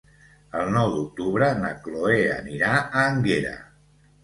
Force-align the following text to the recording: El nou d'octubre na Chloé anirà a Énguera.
El 0.61 0.71
nou 0.75 0.89
d'octubre 0.93 1.51
na 1.59 1.71
Chloé 1.85 2.17
anirà 2.39 2.73
a 2.83 3.07
Énguera. 3.13 3.57